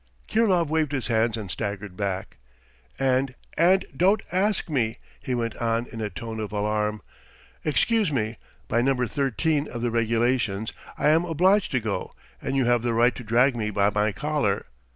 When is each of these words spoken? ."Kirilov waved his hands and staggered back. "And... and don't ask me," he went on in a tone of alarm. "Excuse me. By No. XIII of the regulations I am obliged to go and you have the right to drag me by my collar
."Kirilov 0.27 0.67
waved 0.69 0.93
his 0.93 1.05
hands 1.05 1.37
and 1.37 1.51
staggered 1.51 1.95
back. 1.95 2.37
"And... 2.97 3.35
and 3.55 3.85
don't 3.95 4.23
ask 4.31 4.67
me," 4.67 4.97
he 5.19 5.35
went 5.35 5.55
on 5.57 5.85
in 5.91 6.01
a 6.01 6.09
tone 6.09 6.39
of 6.39 6.51
alarm. 6.51 7.03
"Excuse 7.63 8.11
me. 8.11 8.37
By 8.67 8.81
No. 8.81 8.95
XIII 9.05 9.69
of 9.69 9.83
the 9.83 9.91
regulations 9.91 10.73
I 10.97 11.09
am 11.09 11.23
obliged 11.23 11.69
to 11.73 11.79
go 11.79 12.13
and 12.41 12.55
you 12.55 12.65
have 12.65 12.81
the 12.81 12.95
right 12.95 13.13
to 13.13 13.23
drag 13.23 13.55
me 13.55 13.69
by 13.69 13.91
my 13.91 14.11
collar 14.11 14.65